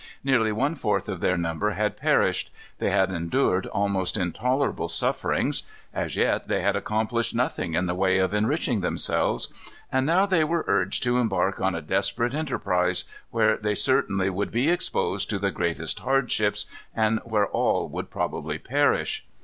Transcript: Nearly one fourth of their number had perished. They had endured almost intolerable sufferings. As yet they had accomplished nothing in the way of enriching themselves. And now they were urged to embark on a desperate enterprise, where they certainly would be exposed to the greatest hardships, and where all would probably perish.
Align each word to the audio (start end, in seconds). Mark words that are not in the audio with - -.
Nearly 0.23 0.51
one 0.51 0.73
fourth 0.73 1.07
of 1.07 1.19
their 1.19 1.37
number 1.37 1.73
had 1.73 1.95
perished. 1.95 2.51
They 2.79 2.89
had 2.89 3.11
endured 3.11 3.67
almost 3.67 4.17
intolerable 4.17 4.89
sufferings. 4.89 5.61
As 5.93 6.15
yet 6.15 6.47
they 6.47 6.61
had 6.63 6.75
accomplished 6.75 7.35
nothing 7.35 7.75
in 7.75 7.85
the 7.85 7.93
way 7.93 8.17
of 8.17 8.33
enriching 8.33 8.81
themselves. 8.81 9.53
And 9.91 10.07
now 10.07 10.25
they 10.25 10.43
were 10.43 10.65
urged 10.67 11.03
to 11.03 11.17
embark 11.17 11.61
on 11.61 11.75
a 11.75 11.83
desperate 11.83 12.33
enterprise, 12.33 13.05
where 13.29 13.57
they 13.57 13.75
certainly 13.75 14.31
would 14.31 14.49
be 14.49 14.69
exposed 14.71 15.29
to 15.29 15.37
the 15.37 15.51
greatest 15.51 15.99
hardships, 15.99 16.65
and 16.95 17.19
where 17.23 17.45
all 17.45 17.87
would 17.89 18.09
probably 18.09 18.57
perish. 18.57 19.23